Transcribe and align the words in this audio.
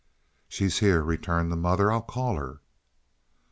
"She's 0.49 0.79
here," 0.79 1.03
returned 1.03 1.51
the 1.51 1.55
mother. 1.55 1.91
"I'll 1.91 2.01
call 2.01 2.35
her." 2.37 2.61